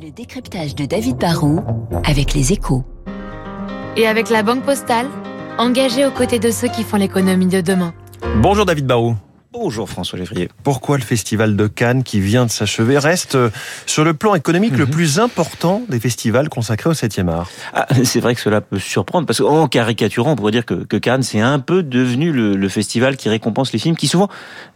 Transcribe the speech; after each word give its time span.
Le 0.00 0.10
décryptage 0.10 0.74
de 0.74 0.86
David 0.86 1.18
Barrault 1.18 1.60
avec 2.06 2.32
les 2.32 2.50
échos. 2.50 2.82
Et 3.98 4.06
avec 4.06 4.30
la 4.30 4.42
Banque 4.42 4.62
Postale, 4.62 5.06
engagée 5.58 6.06
aux 6.06 6.10
côtés 6.10 6.38
de 6.38 6.50
ceux 6.50 6.68
qui 6.68 6.82
font 6.82 6.96
l'économie 6.96 7.46
de 7.46 7.60
demain. 7.60 7.92
Bonjour 8.40 8.64
David 8.64 8.86
Barrault. 8.86 9.16
Bonjour 9.52 9.86
François 9.86 10.18
Lévrier. 10.18 10.48
Pourquoi 10.62 10.96
le 10.96 11.02
festival 11.02 11.56
de 11.56 11.66
Cannes 11.66 12.04
qui 12.04 12.20
vient 12.20 12.46
de 12.46 12.50
s'achever 12.50 12.96
reste 12.96 13.34
euh, 13.34 13.50
sur 13.84 14.02
le 14.02 14.14
plan 14.14 14.34
économique 14.34 14.78
le 14.78 14.86
mhm. 14.86 14.90
plus 14.90 15.20
important 15.20 15.82
des 15.90 16.00
festivals 16.00 16.48
consacrés 16.48 16.88
au 16.88 16.94
7e 16.94 17.28
art? 17.28 17.50
Ah, 17.74 17.86
C'est 18.02 18.20
vrai 18.20 18.34
que 18.34 18.40
cela 18.40 18.62
peut 18.62 18.78
surprendre 18.78 19.26
parce 19.26 19.40
qu'en 19.40 19.68
caricaturant, 19.68 20.32
on 20.32 20.36
pourrait 20.36 20.52
dire 20.52 20.64
que, 20.64 20.96
Cannes 20.96 21.22
c'est 21.22 21.40
un 21.40 21.58
peu 21.58 21.82
devenu 21.82 22.32
le, 22.32 22.68
festival 22.70 23.18
qui 23.18 23.28
récompense 23.28 23.74
les 23.74 23.78
films 23.78 23.94
qui 23.94 24.06
souvent 24.06 24.28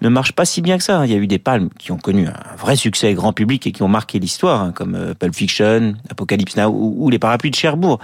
ne 0.02 0.10
marchent 0.10 0.34
pas 0.34 0.44
si 0.44 0.60
bien 0.60 0.76
que 0.76 0.84
ça. 0.84 1.06
Il 1.06 1.10
y 1.10 1.14
a 1.14 1.18
eu 1.18 1.26
des 1.26 1.38
palmes 1.38 1.70
qui 1.78 1.90
ont 1.90 1.96
connu 1.96 2.26
un 2.26 2.56
vrai 2.58 2.76
succès 2.76 3.14
grand 3.14 3.32
public 3.32 3.66
et 3.66 3.72
qui 3.72 3.82
ont 3.82 3.88
marqué 3.88 4.18
l'histoire, 4.18 4.60
hein, 4.60 4.72
comme 4.74 4.94
euh, 4.94 5.14
Pulp 5.14 5.34
Fiction, 5.34 5.94
Apocalypse 6.10 6.58
Now 6.58 6.68
ou, 6.68 7.08
Les 7.08 7.18
Parapluies 7.18 7.50
de 7.50 7.56
Cherbourg. 7.56 7.98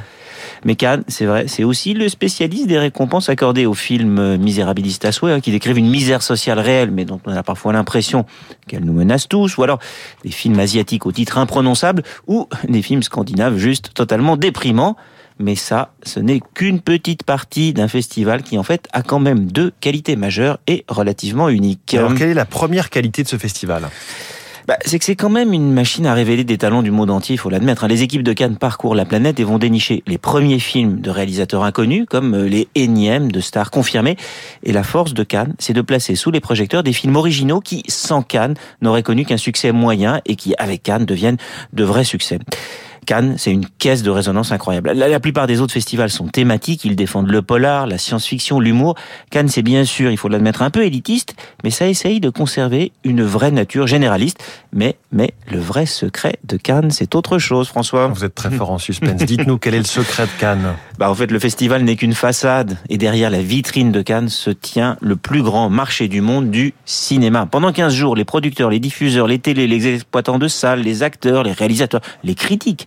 Mais 0.64 0.74
Cannes, 0.74 1.04
c'est 1.08 1.26
vrai, 1.26 1.48
c'est 1.48 1.64
aussi 1.64 1.92
le 1.92 2.08
spécialiste 2.08 2.66
des 2.66 2.78
récompenses 2.78 3.28
accordées 3.28 3.66
aux 3.66 3.74
films 3.74 4.18
euh, 4.18 4.38
misérabilistes 4.38 5.04
à 5.04 5.12
souhait, 5.12 5.32
hein, 5.32 5.40
qui 5.40 5.50
décrivent 5.50 5.78
une 5.78 5.90
misère 5.90 6.22
sociale 6.22 6.61
réelle, 6.62 6.90
mais 6.90 7.04
dont 7.04 7.20
on 7.26 7.36
a 7.36 7.42
parfois 7.42 7.72
l'impression 7.72 8.24
qu'elle 8.66 8.84
nous 8.84 8.92
menace 8.92 9.28
tous, 9.28 9.58
ou 9.58 9.62
alors 9.62 9.78
des 10.24 10.30
films 10.30 10.58
asiatiques 10.58 11.06
au 11.06 11.12
titre 11.12 11.38
imprononçable, 11.38 12.02
ou 12.26 12.48
des 12.68 12.82
films 12.82 13.02
scandinaves 13.02 13.58
juste 13.58 13.92
totalement 13.94 14.36
déprimants. 14.36 14.96
Mais 15.38 15.56
ça, 15.56 15.92
ce 16.02 16.20
n'est 16.20 16.40
qu'une 16.54 16.80
petite 16.80 17.24
partie 17.24 17.72
d'un 17.72 17.88
festival 17.88 18.42
qui 18.42 18.58
en 18.58 18.62
fait 18.62 18.86
a 18.92 19.02
quand 19.02 19.18
même 19.18 19.50
deux 19.50 19.72
qualités 19.80 20.14
majeures 20.14 20.58
et 20.66 20.84
relativement 20.88 21.48
uniques. 21.48 21.94
Alors 21.94 22.14
quelle 22.14 22.30
est 22.30 22.34
la 22.34 22.44
première 22.44 22.90
qualité 22.90 23.22
de 23.22 23.28
ce 23.28 23.36
festival? 23.36 23.88
Bah, 24.68 24.76
c'est 24.84 24.98
que 24.98 25.04
c'est 25.04 25.16
quand 25.16 25.30
même 25.30 25.52
une 25.52 25.72
machine 25.72 26.06
à 26.06 26.14
révéler 26.14 26.44
des 26.44 26.58
talents 26.58 26.82
du 26.82 26.90
monde 26.90 27.10
entier, 27.10 27.34
il 27.34 27.38
faut 27.38 27.50
l'admettre. 27.50 27.84
Hein. 27.84 27.88
Les 27.88 28.02
équipes 28.02 28.22
de 28.22 28.32
Cannes 28.32 28.56
parcourent 28.56 28.94
la 28.94 29.04
planète 29.04 29.40
et 29.40 29.44
vont 29.44 29.58
dénicher 29.58 30.02
les 30.06 30.18
premiers 30.18 30.58
films 30.58 31.00
de 31.00 31.10
réalisateurs 31.10 31.64
inconnus, 31.64 32.06
comme 32.08 32.34
euh, 32.34 32.48
les 32.48 32.68
énièmes 32.74 33.32
de 33.32 33.40
stars 33.40 33.70
confirmés. 33.70 34.16
Et 34.62 34.72
la 34.72 34.82
force 34.82 35.14
de 35.14 35.22
Cannes, 35.24 35.54
c'est 35.58 35.72
de 35.72 35.82
placer 35.82 36.14
sous 36.14 36.30
les 36.30 36.40
projecteurs 36.40 36.82
des 36.82 36.92
films 36.92 37.16
originaux 37.16 37.60
qui, 37.60 37.82
sans 37.88 38.22
Cannes, 38.22 38.54
n'auraient 38.80 39.02
connu 39.02 39.24
qu'un 39.24 39.36
succès 39.36 39.72
moyen 39.72 40.20
et 40.26 40.36
qui, 40.36 40.54
avec 40.58 40.82
Cannes, 40.82 41.06
deviennent 41.06 41.38
de 41.72 41.84
vrais 41.84 42.04
succès. 42.04 42.38
Cannes, 43.04 43.34
c'est 43.36 43.50
une 43.50 43.66
caisse 43.66 44.02
de 44.02 44.10
résonance 44.10 44.52
incroyable. 44.52 44.92
La, 44.92 45.20
plupart 45.20 45.48
des 45.48 45.60
autres 45.60 45.72
festivals 45.72 46.10
sont 46.10 46.28
thématiques, 46.28 46.84
ils 46.84 46.94
défendent 46.94 47.30
le 47.30 47.42
polar, 47.42 47.86
la 47.86 47.98
science-fiction, 47.98 48.60
l'humour. 48.60 48.94
Cannes, 49.30 49.48
c'est 49.48 49.62
bien 49.62 49.84
sûr, 49.84 50.10
il 50.10 50.16
faut 50.16 50.28
l'admettre, 50.28 50.62
un 50.62 50.70
peu 50.70 50.84
élitiste, 50.84 51.34
mais 51.64 51.70
ça 51.70 51.88
essaye 51.88 52.20
de 52.20 52.30
conserver 52.30 52.92
une 53.02 53.24
vraie 53.24 53.50
nature 53.50 53.88
généraliste. 53.88 54.38
Mais, 54.72 54.96
mais 55.10 55.34
le 55.50 55.58
vrai 55.58 55.84
secret 55.84 56.36
de 56.44 56.56
Cannes, 56.56 56.90
c'est 56.90 57.14
autre 57.16 57.38
chose, 57.38 57.68
François. 57.68 58.06
Vous 58.06 58.24
êtes 58.24 58.34
très 58.34 58.50
fort 58.50 58.70
en 58.70 58.78
suspense. 58.78 59.22
Dites-nous 59.24 59.58
quel 59.58 59.74
est 59.74 59.78
le 59.78 59.84
secret 59.84 60.24
de 60.26 60.40
Cannes? 60.40 60.74
Bah, 60.98 61.10
en 61.10 61.14
fait, 61.14 61.30
le 61.30 61.38
festival 61.40 61.82
n'est 61.82 61.96
qu'une 61.96 62.14
façade, 62.14 62.78
et 62.88 62.98
derrière 62.98 63.30
la 63.30 63.42
vitrine 63.42 63.90
de 63.90 64.02
Cannes 64.02 64.28
se 64.28 64.50
tient 64.50 64.96
le 65.00 65.16
plus 65.16 65.42
grand 65.42 65.70
marché 65.70 66.06
du 66.06 66.20
monde 66.20 66.50
du 66.50 66.72
cinéma. 66.84 67.46
Pendant 67.46 67.72
15 67.72 67.92
jours, 67.92 68.14
les 68.14 68.24
producteurs, 68.24 68.70
les 68.70 68.80
diffuseurs, 68.80 69.26
les 69.26 69.40
télés, 69.40 69.66
les 69.66 69.94
exploitants 69.94 70.38
de 70.38 70.48
salles, 70.48 70.82
les 70.82 71.02
acteurs, 71.02 71.42
les 71.42 71.52
réalisateurs, 71.52 72.00
les 72.22 72.36
critiques 72.36 72.86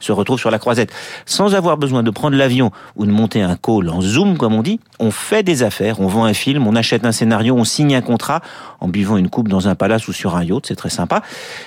se 0.00 0.12
retrouve 0.12 0.38
sur 0.38 0.50
la 0.50 0.58
croisette. 0.58 0.92
Sans 1.26 1.54
avoir 1.54 1.76
besoin 1.76 2.02
de 2.02 2.10
prendre 2.10 2.36
l'avion 2.36 2.70
ou 2.96 3.06
de 3.06 3.10
monter 3.10 3.42
un 3.42 3.56
call 3.56 3.88
en 3.88 4.00
zoom, 4.00 4.36
comme 4.36 4.54
on 4.54 4.62
dit, 4.62 4.80
on 4.98 5.10
fait 5.10 5.42
des 5.42 5.62
affaires, 5.62 6.00
on 6.00 6.08
vend 6.08 6.24
un 6.24 6.34
film, 6.34 6.66
on 6.66 6.74
achète 6.74 7.04
un 7.04 7.12
scénario, 7.12 7.54
on 7.54 7.64
signe 7.64 7.94
un 7.94 8.02
contrat 8.02 8.40
en 8.80 8.88
buvant 8.88 9.16
une 9.16 9.28
coupe 9.28 9.48
dans 9.48 9.68
un 9.68 9.74
palace 9.74 10.08
ou 10.08 10.12
sur 10.12 10.36
un 10.36 10.44
yacht, 10.44 10.66
c'est 10.66 10.76
très 10.76 10.90
sympa. 10.90 11.22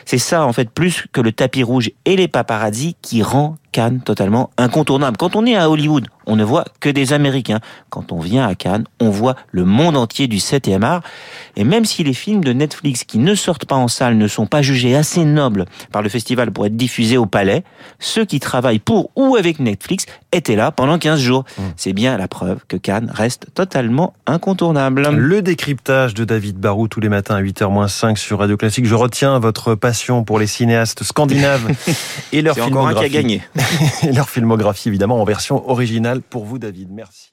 C'est 0.06 0.18
ça, 0.18 0.46
en 0.46 0.54
fait, 0.54 0.70
plus 0.70 1.06
que 1.12 1.22
le 1.22 1.32
tapis 1.32 1.64
rouge 1.64 1.92
et 2.06 2.16
les 2.16 2.28
paparazzi 2.28 2.96
qui 3.02 3.24
rend 3.24 3.58
Cannes 3.74 4.02
totalement 4.02 4.52
incontournable. 4.58 5.18
Quand 5.18 5.36
on 5.36 5.46
est 5.46 5.56
à 5.56 5.70
Hollywood, 5.70 6.08
on 6.28 6.38
ne 6.38 6.44
voit 6.46 6.64
que 6.80 6.90
des 6.90 7.12
Américains. 7.12 7.60
Quand 7.90 8.14
on 8.14 8.20
vient 8.20 8.48
à 8.48 8.56
Cannes, 8.56 8.86
on 9.02 9.10
voit 9.10 9.36
le 9.52 9.66
monde 9.66 9.98
entier 9.98 10.28
du 10.28 10.38
7e 10.38 10.84
art. 10.84 11.02
Et 11.58 11.66
même 11.66 11.84
si 11.84 12.04
les 12.04 12.14
films 12.14 12.44
de 12.44 12.54
Netflix 12.54 13.04
qui 13.04 13.18
ne 13.18 13.36
sortent 13.36 13.66
pas 13.66 13.76
en 13.76 13.90
salle 13.90 14.16
ne 14.16 14.28
sont 14.28 14.46
pas 14.46 14.62
jugés 14.62 14.96
assez 14.96 15.26
nobles 15.26 15.66
par 15.92 16.02
le 16.02 16.08
festival 16.08 16.52
pour 16.52 16.66
être 16.68 16.78
diffusés 16.78 17.18
au 17.18 17.26
palais, 17.26 17.64
ceux 18.00 18.23
qui 18.26 18.40
travaillent 18.40 18.80
pour 18.80 19.12
ou 19.16 19.36
avec 19.36 19.60
Netflix 19.60 20.06
étaient 20.32 20.56
là 20.56 20.72
pendant 20.72 20.98
15 20.98 21.20
jours. 21.20 21.44
Mmh. 21.58 21.62
C'est 21.78 21.94
bien 21.94 22.18
la 22.18 22.28
preuve 22.28 22.60
que 22.68 22.78
Cannes 22.78 23.12
reste 23.14 23.48
totalement 23.54 24.14
incontournable. 24.26 25.08
Le 25.10 25.42
décryptage 25.42 26.14
de 26.14 26.26
David 26.26 26.58
Barou 26.58 26.88
tous 26.88 27.00
les 27.00 27.10
matins 27.10 27.36
à 27.36 27.42
8h-5 27.42 28.16
sur 28.16 28.40
Radio 28.40 28.58
Classique. 28.58 28.86
Je 28.86 28.96
retiens 28.96 29.40
votre 29.40 29.76
passion 29.76 30.24
pour 30.24 30.40
les 30.40 30.48
cinéastes 30.48 31.04
scandinaves 31.04 31.70
et 32.32 32.42
leur 32.42 32.56
filmographie. 32.56 33.10
qui 33.10 33.18
a 33.18 33.22
gagné. 33.22 33.42
et 34.04 34.12
leur 34.12 34.30
filmographie 34.30 34.90
évidemment 34.90 35.22
en 35.22 35.26
version 35.26 35.70
originale 35.70 36.22
pour 36.22 36.46
vous 36.46 36.60
David. 36.60 36.90
Merci. 36.92 37.32